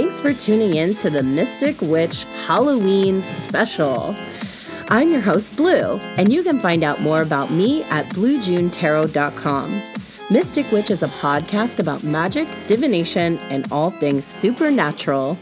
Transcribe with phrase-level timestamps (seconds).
[0.00, 4.14] thanks for tuning in to the Mystic Witch Halloween special.
[4.90, 9.82] I'm your host, Blue, and you can find out more about me at bluejunetarot.com.
[10.30, 15.36] Mystic Witch is a podcast about magic, divination, and all things supernatural.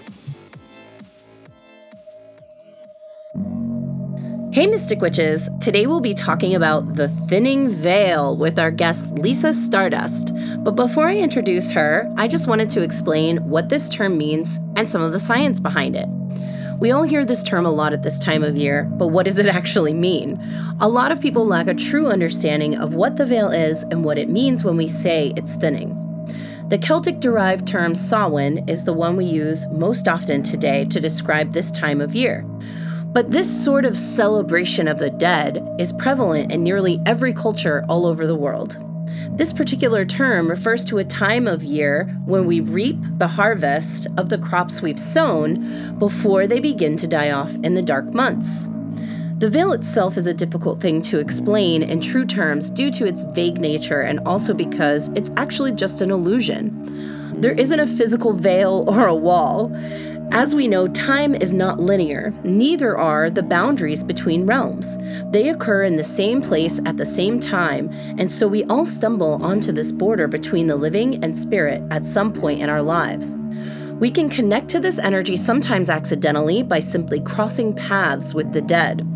[4.53, 5.51] Hey, Mystic Witches!
[5.61, 10.33] Today we'll be talking about the thinning veil with our guest Lisa Stardust.
[10.67, 14.91] But before I introduce her, I just wanted to explain what this term means and
[14.91, 16.09] some of the science behind it.
[16.81, 19.39] We all hear this term a lot at this time of year, but what does
[19.39, 20.43] it actually mean?
[20.81, 24.19] A lot of people lack a true understanding of what the veil is and what
[24.19, 25.95] it means when we say it's thinning.
[26.69, 31.53] The Celtic derived term Samhain is the one we use most often today to describe
[31.53, 32.43] this time of year.
[33.13, 38.05] But this sort of celebration of the dead is prevalent in nearly every culture all
[38.05, 38.83] over the world.
[39.37, 44.31] This particular term refers to a time of year when we reap the harvest of
[44.31, 48.67] the crops we've sown before they begin to die off in the dark months.
[49.37, 53.25] The veil itself is a difficult thing to explain in true terms due to its
[53.35, 57.37] vague nature and also because it's actually just an illusion.
[57.39, 59.69] There isn't a physical veil or a wall.
[60.33, 64.99] As we know, time is not linear, neither are the boundaries between realms.
[65.31, 69.43] They occur in the same place at the same time, and so we all stumble
[69.43, 73.35] onto this border between the living and spirit at some point in our lives.
[73.99, 79.07] We can connect to this energy sometimes accidentally by simply crossing paths with the dead.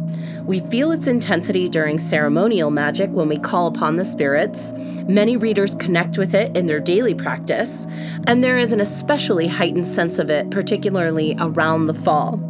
[0.47, 4.73] We feel its intensity during ceremonial magic when we call upon the spirits.
[5.07, 7.87] Many readers connect with it in their daily practice,
[8.27, 12.41] and there is an especially heightened sense of it, particularly around the fall,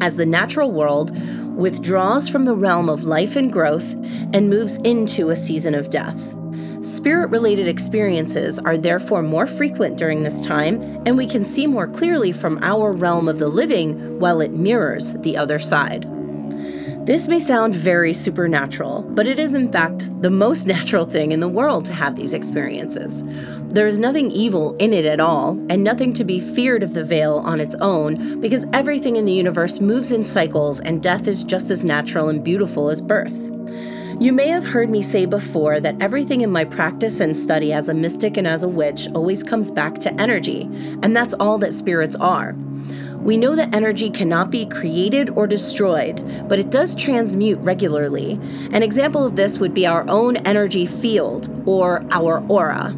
[0.00, 1.10] as the natural world
[1.56, 3.94] withdraws from the realm of life and growth
[4.32, 6.34] and moves into a season of death.
[6.84, 11.86] Spirit related experiences are therefore more frequent during this time, and we can see more
[11.86, 16.06] clearly from our realm of the living while it mirrors the other side.
[17.06, 21.40] This may sound very supernatural, but it is in fact the most natural thing in
[21.40, 23.22] the world to have these experiences.
[23.72, 27.04] There is nothing evil in it at all, and nothing to be feared of the
[27.04, 31.44] veil on its own, because everything in the universe moves in cycles, and death is
[31.44, 33.50] just as natural and beautiful as birth.
[34.20, 37.88] You may have heard me say before that everything in my practice and study as
[37.88, 40.62] a mystic and as a witch always comes back to energy,
[41.02, 42.54] and that's all that spirits are.
[43.18, 48.38] We know that energy cannot be created or destroyed, but it does transmute regularly.
[48.70, 52.96] An example of this would be our own energy field, or our aura.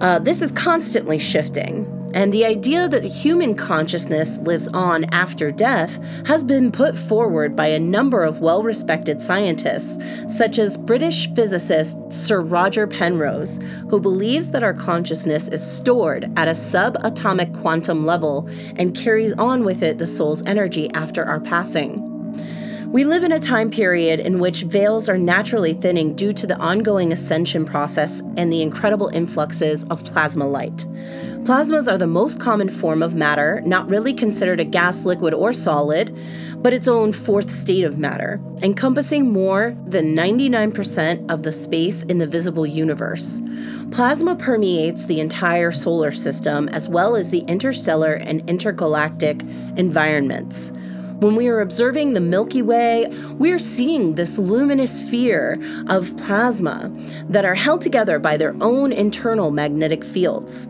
[0.00, 1.91] Uh, this is constantly shifting.
[2.14, 7.68] And the idea that human consciousness lives on after death has been put forward by
[7.68, 14.50] a number of well respected scientists, such as British physicist Sir Roger Penrose, who believes
[14.50, 19.98] that our consciousness is stored at a subatomic quantum level and carries on with it
[19.98, 22.01] the soul's energy after our passing.
[22.92, 26.58] We live in a time period in which veils are naturally thinning due to the
[26.58, 30.76] ongoing ascension process and the incredible influxes of plasma light.
[31.44, 35.54] Plasmas are the most common form of matter, not really considered a gas, liquid, or
[35.54, 36.14] solid,
[36.56, 42.18] but its own fourth state of matter, encompassing more than 99% of the space in
[42.18, 43.40] the visible universe.
[43.90, 49.40] Plasma permeates the entire solar system as well as the interstellar and intergalactic
[49.78, 50.72] environments.
[51.22, 53.06] When we are observing the Milky Way,
[53.38, 55.56] we are seeing this luminous sphere
[55.86, 56.90] of plasma
[57.28, 60.66] that are held together by their own internal magnetic fields.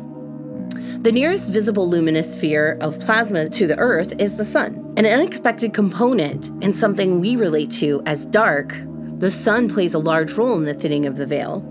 [1.01, 4.93] The nearest visible luminous sphere of plasma to the Earth is the Sun.
[4.99, 8.77] An unexpected component and something we relate to as dark,
[9.21, 11.67] the Sun plays a large role in the thinning of the veil.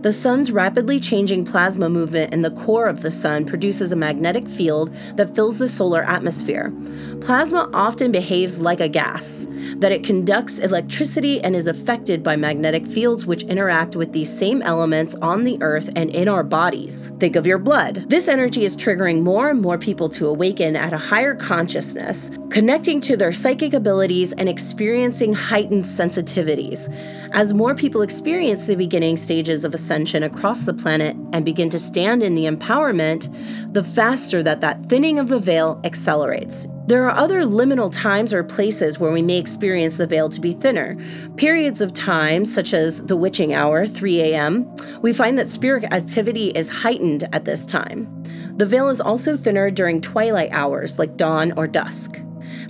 [0.00, 4.48] The sun's rapidly changing plasma movement in the core of the sun produces a magnetic
[4.48, 6.72] field that fills the solar atmosphere.
[7.20, 9.46] Plasma often behaves like a gas,
[9.76, 14.62] that it conducts electricity and is affected by magnetic fields which interact with these same
[14.62, 17.12] elements on the earth and in our bodies.
[17.18, 18.04] Think of your blood.
[18.08, 23.00] This energy is triggering more and more people to awaken at a higher consciousness, connecting
[23.02, 26.92] to their psychic abilities and experiencing heightened sensitivities.
[27.32, 31.78] As more people experience the beginning stages of ascension across the planet and begin to
[31.78, 33.32] stand in the empowerment,
[33.72, 36.66] the faster that that thinning of the veil accelerates.
[36.86, 40.52] There are other liminal times or places where we may experience the veil to be
[40.52, 40.96] thinner.
[41.36, 44.68] Periods of time, such as the witching hour, 3 a.m.,
[45.00, 48.08] we find that spirit activity is heightened at this time.
[48.56, 52.20] The veil is also thinner during twilight hours, like dawn or dusk,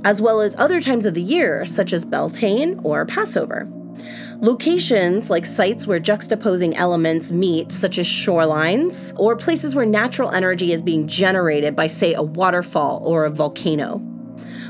[0.04, 3.66] as well as other times of the year, such as Beltane or Passover.
[4.42, 10.72] Locations like sites where juxtaposing elements meet, such as shorelines, or places where natural energy
[10.72, 14.02] is being generated by, say, a waterfall or a volcano.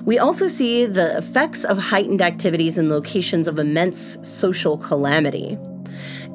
[0.04, 5.56] We also see the effects of heightened activities in locations of immense social calamity.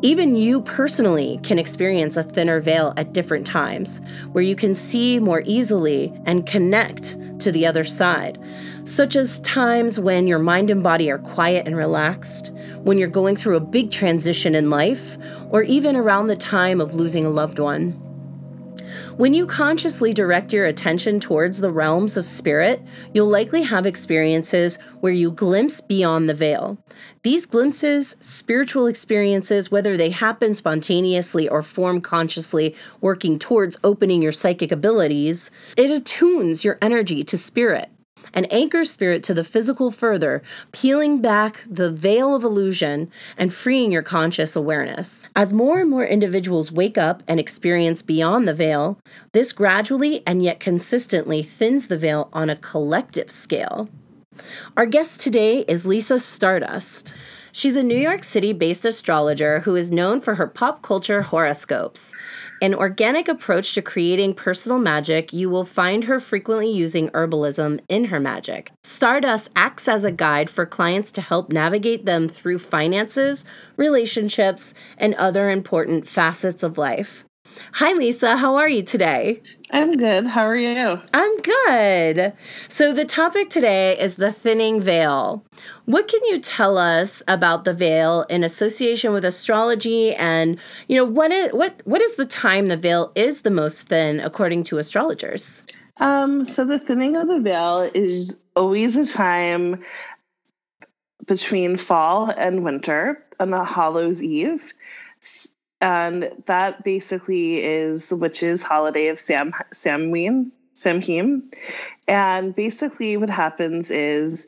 [0.01, 4.01] Even you personally can experience a thinner veil at different times,
[4.31, 8.39] where you can see more easily and connect to the other side,
[8.85, 12.51] such as times when your mind and body are quiet and relaxed,
[12.83, 15.17] when you're going through a big transition in life,
[15.49, 18.01] or even around the time of losing a loved one.
[19.17, 22.83] When you consciously direct your attention towards the realms of spirit,
[23.15, 26.77] you'll likely have experiences where you glimpse beyond the veil.
[27.23, 34.31] These glimpses, spiritual experiences, whether they happen spontaneously or form consciously, working towards opening your
[34.31, 37.89] psychic abilities, it attunes your energy to spirit
[38.33, 40.41] and anchor spirit to the physical further,
[40.71, 45.23] peeling back the veil of illusion and freeing your conscious awareness.
[45.35, 48.97] As more and more individuals wake up and experience beyond the veil,
[49.33, 53.89] this gradually and yet consistently thins the veil on a collective scale.
[54.75, 57.15] Our guest today is Lisa Stardust.
[57.57, 62.13] She's a New York City based astrologer who is known for her pop culture horoscopes.
[62.61, 68.05] An organic approach to creating personal magic, you will find her frequently using herbalism in
[68.05, 68.71] her magic.
[68.83, 73.43] Stardust acts as a guide for clients to help navigate them through finances,
[73.75, 77.25] relationships, and other important facets of life.
[77.73, 78.37] Hi, Lisa.
[78.37, 79.41] How are you today?
[79.71, 80.25] I'm good.
[80.25, 81.01] How are you?
[81.13, 82.33] I'm good.
[82.69, 85.43] So, the topic today is the thinning veil.
[85.85, 91.03] What can you tell us about the veil in association with astrology and, you know,
[91.03, 94.77] what is what what is the time the veil is the most thin according to
[94.77, 95.63] astrologers?
[95.97, 99.83] Um, so the thinning of the veil is always a time
[101.25, 104.73] between fall and winter on the Hallows Eve
[105.81, 111.51] and that basically is the witches' holiday of Sam Samhain, Samhain.
[112.07, 114.47] And basically, what happens is,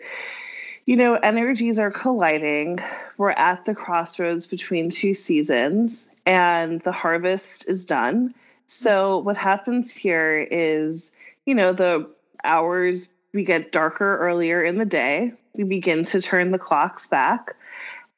[0.85, 2.79] you know, energies are colliding.
[3.17, 8.33] We're at the crossroads between two seasons, and the harvest is done.
[8.65, 11.11] So, what happens here is,
[11.45, 12.09] you know, the
[12.43, 15.33] hours we get darker earlier in the day.
[15.53, 17.55] We begin to turn the clocks back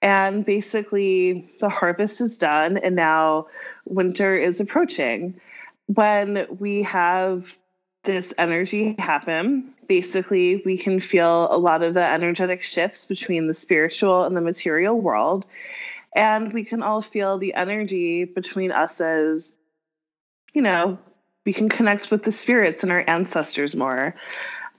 [0.01, 3.47] and basically, the harvest is done, and now
[3.85, 5.39] winter is approaching.
[5.85, 7.57] When we have
[8.03, 13.53] this energy happen, basically, we can feel a lot of the energetic shifts between the
[13.53, 15.45] spiritual and the material world.
[16.15, 19.53] And we can all feel the energy between us as,
[20.51, 20.97] you know,
[21.45, 24.15] we can connect with the spirits and our ancestors more.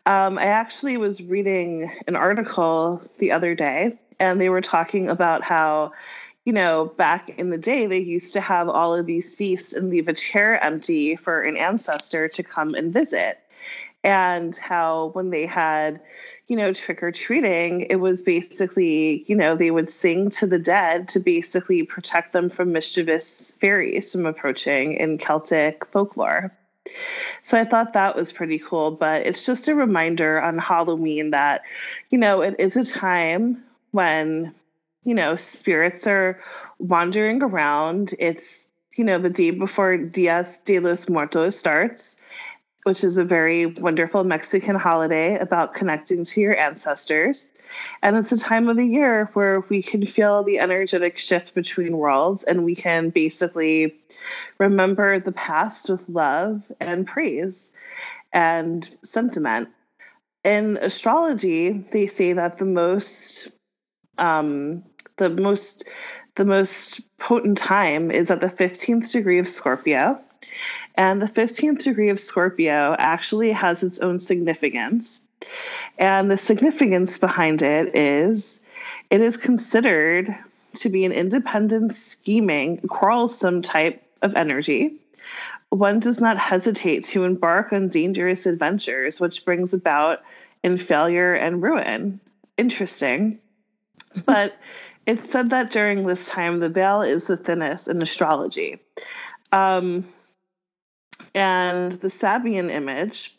[0.04, 5.42] Um, I actually was reading an article the other day and they were talking about
[5.42, 5.92] how
[6.44, 9.90] you know, back in the day, they used to have all of these feasts and
[9.90, 13.38] leave a chair empty for an ancestor to come and visit.
[14.04, 16.00] And how when they had,
[16.48, 20.58] you know, trick or treating, it was basically, you know, they would sing to the
[20.58, 26.52] dead to basically protect them from mischievous fairies from approaching in Celtic folklore.
[27.42, 28.90] So I thought that was pretty cool.
[28.90, 31.62] But it's just a reminder on Halloween that,
[32.10, 33.62] you know, it is a time
[33.92, 34.54] when
[35.04, 36.40] you know spirits are
[36.78, 42.16] wandering around it's you know the day before dias de los muertos starts
[42.84, 47.46] which is a very wonderful mexican holiday about connecting to your ancestors.
[48.02, 51.96] And it's a time of the year where we can feel the energetic shift between
[51.96, 53.96] worlds and we can basically
[54.58, 57.70] remember the past with love and praise
[58.32, 59.68] and sentiment.
[60.44, 63.48] In astrology they say that the most
[64.18, 64.84] um,
[65.16, 65.84] the most
[66.34, 70.18] the most potent time is at the 15th degree of Scorpio.
[70.94, 75.20] And the 15th degree of Scorpio actually has its own significance.
[75.98, 78.60] And the significance behind it is
[79.10, 80.34] it is considered
[80.74, 84.96] to be an independent, scheming, quarrelsome type of energy.
[85.68, 90.22] One does not hesitate to embark on dangerous adventures, which brings about
[90.62, 92.20] in failure and ruin.
[92.56, 93.38] Interesting.
[94.26, 94.56] But
[95.06, 98.80] it's said that during this time, the veil is the thinnest in astrology.
[99.50, 100.06] Um,
[101.34, 103.36] and the Sabian image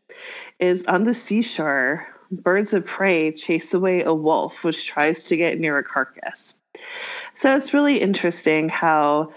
[0.59, 5.59] is on the seashore, birds of prey chase away a wolf which tries to get
[5.59, 6.55] near a carcass.
[7.35, 9.33] So it's really interesting how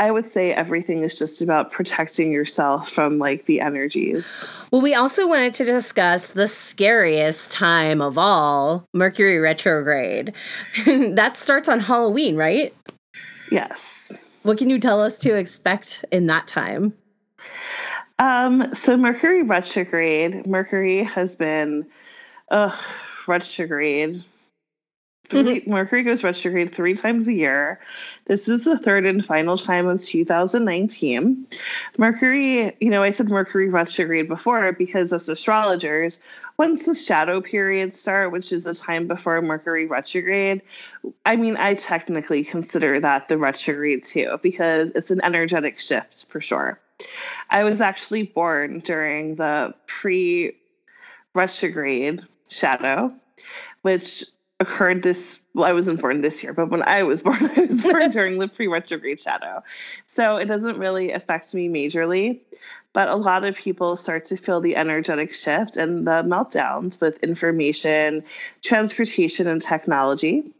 [0.00, 4.42] I would say everything is just about protecting yourself from like the energies.
[4.72, 10.32] Well, we also wanted to discuss the scariest time of all, Mercury retrograde.
[10.86, 12.74] that starts on Halloween, right?
[13.50, 14.10] Yes.
[14.42, 16.94] What can you tell us to expect in that time?
[18.18, 21.86] Um, so Mercury retrograde, Mercury has been
[22.50, 22.74] uh,
[23.26, 24.24] retrograde
[25.30, 25.70] Three, mm-hmm.
[25.70, 27.78] Mercury goes retrograde three times a year.
[28.24, 31.46] This is the third and final time of 2019.
[31.96, 36.18] Mercury, you know, I said Mercury retrograde before because as astrologers,
[36.58, 40.62] once the shadow periods start, which is the time before Mercury retrograde,
[41.24, 46.40] I mean, I technically consider that the retrograde too because it's an energetic shift for
[46.40, 46.80] sure.
[47.48, 50.56] I was actually born during the pre
[51.34, 53.14] retrograde shadow,
[53.82, 54.24] which
[54.60, 57.82] occurred this well i wasn't born this year but when i was born i was
[57.82, 59.62] born during the pre-retrograde shadow.
[60.06, 62.40] So it doesn't really affect me majorly
[62.92, 67.22] but a lot of people start to feel the energetic shift and the meltdowns with
[67.22, 68.24] information
[68.62, 70.50] transportation and technology.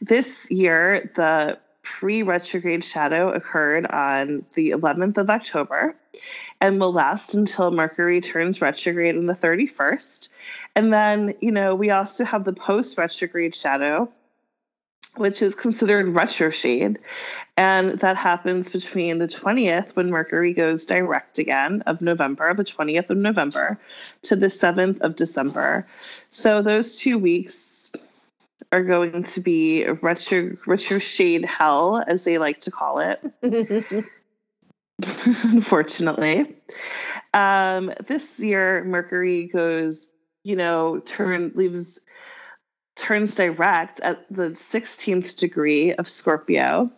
[0.00, 5.96] This year the pre-retrograde shadow occurred on the 11th of october
[6.60, 10.28] and will last until mercury turns retrograde on the 31st
[10.76, 14.10] and then, you know, we also have the post retrograde shadow,
[15.16, 16.54] which is considered retrograde.
[16.54, 16.98] Shade
[17.56, 23.10] and that happens between the 20th, when Mercury goes direct again, of November, the 20th
[23.10, 23.78] of November,
[24.22, 25.86] to the 7th of December.
[26.30, 27.90] So those two weeks
[28.72, 33.20] are going to be retro retrograde hell, as they like to call it.
[35.44, 36.56] Unfortunately.
[37.32, 40.08] Um, this year, Mercury goes
[40.44, 42.00] you know, turn leaves
[42.96, 46.90] turns direct at the 16th degree of Scorpio.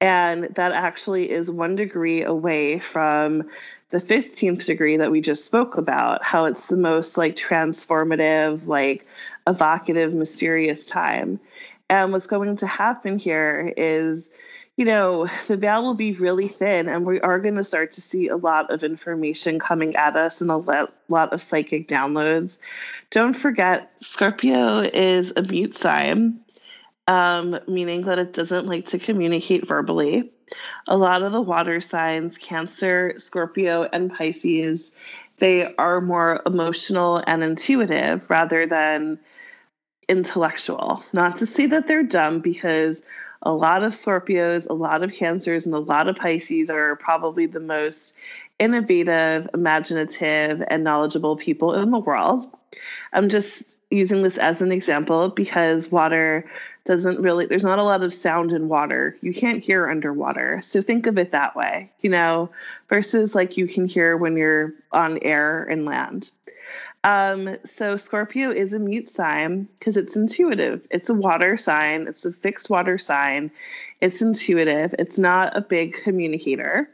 [0.00, 3.50] And that actually is one degree away from
[3.90, 9.06] the 15th degree that we just spoke about, how it's the most like transformative, like
[9.46, 11.40] evocative, mysterious time.
[11.88, 14.30] And what's going to happen here is
[14.78, 18.00] you know, the veil will be really thin, and we are going to start to
[18.00, 22.58] see a lot of information coming at us and a lot of psychic downloads.
[23.10, 26.38] Don't forget, Scorpio is a mute sign,
[27.08, 30.30] um, meaning that it doesn't like to communicate verbally.
[30.86, 34.92] A lot of the water signs, Cancer, Scorpio, and Pisces,
[35.38, 39.18] they are more emotional and intuitive rather than
[40.08, 41.02] intellectual.
[41.12, 43.02] Not to say that they're dumb because
[43.42, 47.46] a lot of Scorpios, a lot of Cancers, and a lot of Pisces are probably
[47.46, 48.14] the most
[48.58, 52.46] innovative, imaginative, and knowledgeable people in the world.
[53.12, 56.50] I'm just using this as an example because water
[56.88, 59.14] doesn't really, there's not a lot of sound in water.
[59.20, 60.62] You can't hear underwater.
[60.64, 62.48] So think of it that way, you know,
[62.88, 66.30] versus like you can hear when you're on air and land.
[67.04, 70.86] Um, so Scorpio is a mute sign because it's intuitive.
[70.90, 72.08] It's a water sign.
[72.08, 73.50] It's a fixed water sign.
[74.00, 74.94] It's intuitive.
[74.98, 76.88] It's not a big communicator.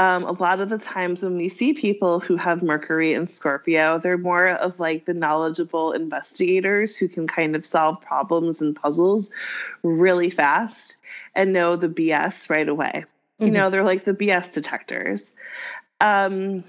[0.00, 3.98] Um, a lot of the times when we see people who have Mercury and Scorpio,
[3.98, 9.30] they're more of like the knowledgeable investigators who can kind of solve problems and puzzles
[9.82, 10.96] really fast
[11.34, 13.04] and know the BS right away.
[13.40, 13.46] Mm-hmm.
[13.46, 15.32] You know, they're like the BS detectors.
[16.00, 16.62] Um,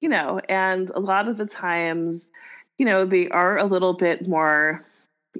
[0.00, 2.26] you know, and a lot of the times,
[2.76, 4.84] you know, they are a little bit more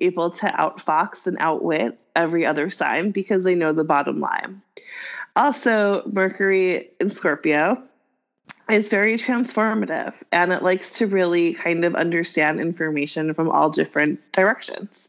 [0.00, 4.62] able to outfox and outwit every other sign because they know the bottom line.
[5.36, 7.82] Also, Mercury in Scorpio
[8.70, 14.20] is very transformative and it likes to really kind of understand information from all different
[14.32, 15.08] directions.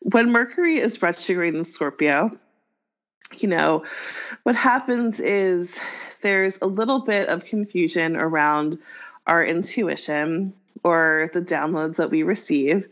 [0.00, 2.38] When Mercury is retrograde in Scorpio,
[3.38, 3.84] you know,
[4.42, 5.76] what happens is
[6.20, 8.78] there's a little bit of confusion around
[9.26, 10.52] our intuition
[10.84, 12.88] or the downloads that we receive,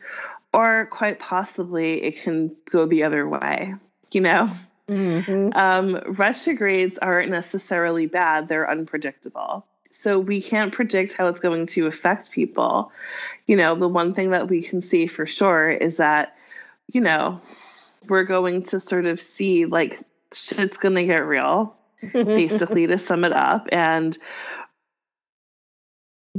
[0.52, 3.74] or quite possibly it can go the other way,
[4.12, 4.50] you know?
[4.90, 5.50] Mm-hmm.
[5.56, 9.66] Um, retrogrades aren't necessarily bad, they're unpredictable.
[9.92, 12.92] So we can't predict how it's going to affect people.
[13.46, 16.36] You know, the one thing that we can see for sure is that,
[16.92, 17.40] you know,
[18.08, 20.00] we're going to sort of see like
[20.32, 21.76] shit's going to get real
[22.12, 24.16] basically to sum it up and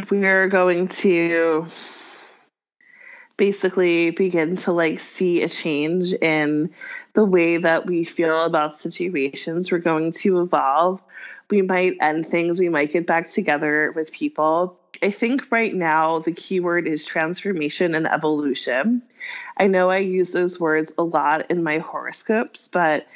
[0.09, 1.67] we're going to
[3.41, 6.69] basically begin to like see a change in
[7.13, 9.71] the way that we feel about situations.
[9.71, 11.01] We're going to evolve.
[11.49, 12.59] We might end things.
[12.59, 14.77] We might get back together with people.
[15.01, 19.01] I think right now the keyword is transformation and evolution.
[19.57, 23.07] I know I use those words a lot in my horoscopes, but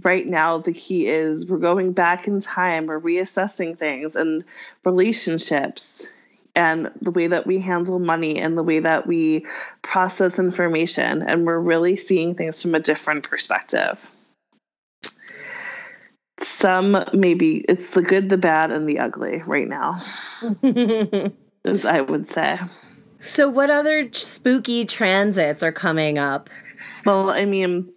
[0.00, 4.44] right now the key is we're going back in time, we're reassessing things and
[4.84, 6.06] relationships
[6.54, 9.46] and the way that we handle money and the way that we
[9.80, 11.22] process information.
[11.22, 13.98] And we're really seeing things from a different perspective.
[16.40, 20.02] Some maybe it's the good, the bad, and the ugly right now,
[21.64, 22.58] as I would say.
[23.20, 26.50] So, what other spooky transits are coming up?
[27.06, 27.92] Well, I mean,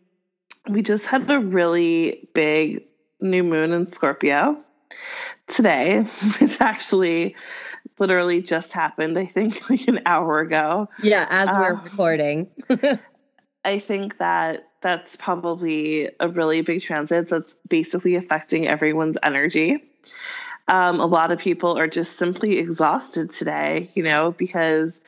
[0.70, 2.84] we just had a really big
[3.20, 4.58] new moon in Scorpio
[5.48, 6.06] today.
[6.40, 7.36] It's actually
[8.00, 10.90] literally just happened, I think, like an hour ago.
[11.02, 12.50] Yeah, as we're uh, recording.
[13.66, 19.84] I think that that's probably a really big transit that's basically affecting everyone's energy.
[20.68, 25.00] Um, a lot of people are just simply exhausted today, you know, because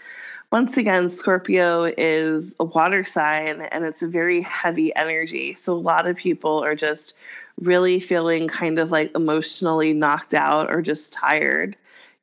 [0.51, 5.56] once again, Scorpio is a water sign and it's a very heavy energy.
[5.56, 7.15] So a lot of people are just
[7.60, 11.75] really feeling kind of like emotionally knocked out or just tired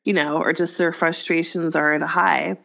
[0.04, 2.56] you know, or just their frustrations are at a high.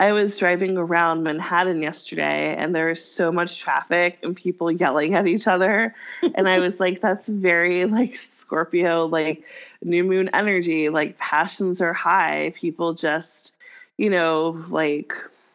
[0.00, 5.14] I was driving around Manhattan yesterday and there was so much traffic and people yelling
[5.14, 5.94] at each other.
[6.34, 9.42] and I was like, that's very like Scorpio, like
[9.82, 12.52] new moon energy, like passions are high.
[12.56, 13.54] People just,
[13.96, 15.14] you know, like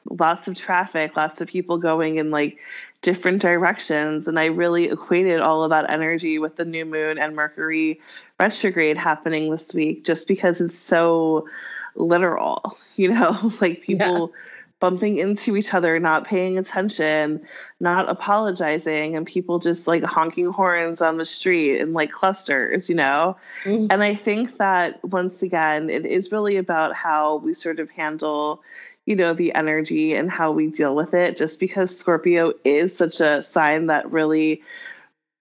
[0.09, 2.59] lots of traffic, lots of people going in like
[3.01, 4.27] different directions.
[4.27, 8.01] And I really equated all of that energy with the new moon and Mercury
[8.39, 11.47] retrograde happening this week just because it's so
[11.95, 14.31] literal, you know, like people.
[14.33, 14.39] Yeah.
[14.79, 17.47] Bumping into each other, not paying attention,
[17.79, 22.95] not apologizing, and people just like honking horns on the street in like clusters, you
[22.95, 23.37] know?
[23.63, 23.87] Mm-hmm.
[23.91, 28.61] And I think that once again, it is really about how we sort of handle,
[29.05, 31.37] you know, the energy and how we deal with it.
[31.37, 34.63] Just because Scorpio is such a sign that really,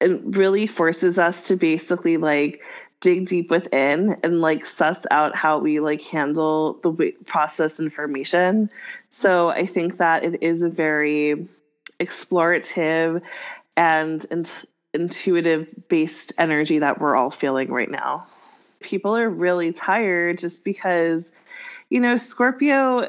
[0.00, 2.62] it really forces us to basically like
[3.00, 8.70] dig deep within and like suss out how we like handle the process information.
[9.10, 11.48] So I think that it is a very
[12.00, 13.22] explorative
[13.76, 14.46] and in-
[14.94, 18.26] intuitive based energy that we're all feeling right now.
[18.80, 21.30] People are really tired just because,
[21.88, 23.08] you know, Scorpio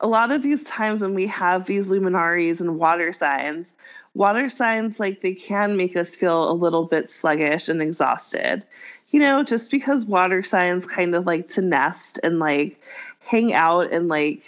[0.00, 3.72] a lot of these times when we have these luminaries and water signs,
[4.14, 8.64] water signs like they can make us feel a little bit sluggish and exhausted.
[9.10, 12.80] You know, just because water signs kind of like to nest and like
[13.20, 14.42] hang out and like,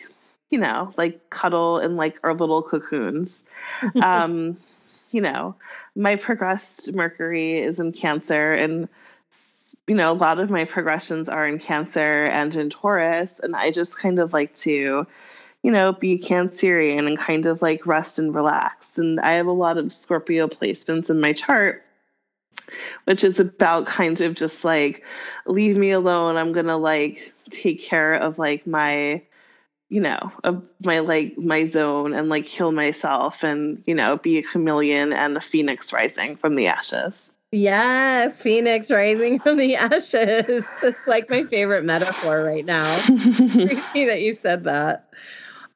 [0.50, 3.44] you know, like cuddle in like our little cocoons.
[4.02, 4.56] um,
[5.10, 5.54] you know,
[5.94, 8.88] my progressed Mercury is in Cancer and
[9.88, 13.72] you know, a lot of my progressions are in Cancer and in Taurus, and I
[13.72, 15.06] just kind of like to
[15.62, 18.98] you know, be Cancerian and kind of like rest and relax.
[18.98, 21.84] And I have a lot of Scorpio placements in my chart,
[23.04, 25.04] which is about kind of just like,
[25.46, 26.36] leave me alone.
[26.36, 29.22] I'm going to like take care of like my,
[29.88, 34.38] you know, of my like my zone and like heal myself and, you know, be
[34.38, 37.30] a chameleon and a phoenix rising from the ashes.
[37.52, 40.66] Yes, Phoenix rising from the ashes.
[40.82, 42.98] It's like my favorite metaphor right now.
[43.02, 45.10] Crazy that you said that.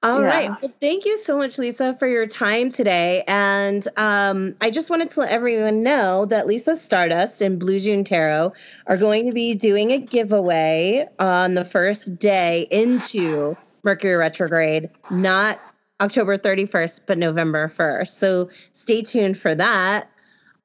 [0.07, 0.27] All yeah.
[0.29, 0.63] right.
[0.63, 3.25] Well, thank you so much, Lisa, for your time today.
[3.27, 8.05] And um, I just wanted to let everyone know that Lisa Stardust and Blue June
[8.05, 8.53] Tarot
[8.87, 15.59] are going to be doing a giveaway on the first day into Mercury retrograde, not
[16.01, 18.17] October 31st, but November 1st.
[18.17, 20.09] So stay tuned for that.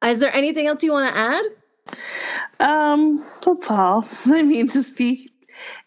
[0.05, 1.45] Is there anything else you want to add?
[2.59, 4.07] Um, that's all.
[4.27, 5.30] I mean, just be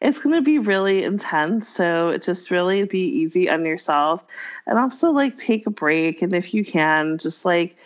[0.01, 1.69] it's going to be really intense.
[1.69, 4.25] So just really be easy on yourself
[4.67, 6.23] and also like take a break.
[6.23, 7.77] And if you can, just like,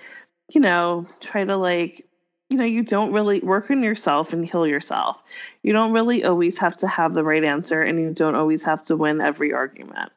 [0.53, 2.07] you know, try to like,
[2.51, 5.22] you know, you don't really work on yourself and heal yourself.
[5.62, 8.85] You don't really always have to have the right answer and you don't always have
[8.85, 10.11] to win every argument.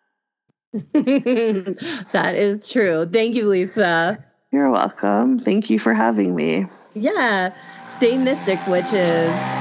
[0.73, 3.05] that is true.
[3.05, 4.23] Thank you, Lisa.
[4.51, 5.39] You're welcome.
[5.39, 6.65] Thank you for having me.
[6.93, 7.53] Yeah.
[7.97, 9.60] Stay mystic, witches.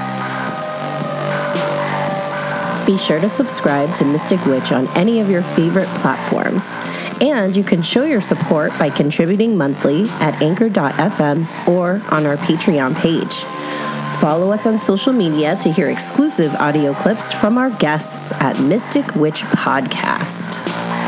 [2.90, 6.74] Be sure to subscribe to Mystic Witch on any of your favorite platforms.
[7.20, 12.96] And you can show your support by contributing monthly at anchor.fm or on our Patreon
[12.96, 13.44] page.
[14.20, 19.14] Follow us on social media to hear exclusive audio clips from our guests at Mystic
[19.14, 20.99] Witch Podcast.